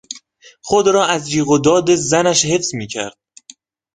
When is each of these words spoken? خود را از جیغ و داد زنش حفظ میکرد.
خود 0.61 0.87
را 0.87 1.05
از 1.05 1.29
جیغ 1.29 1.47
و 1.49 1.57
داد 1.59 1.95
زنش 1.95 2.45
حفظ 2.45 2.75
میکرد. 2.75 3.17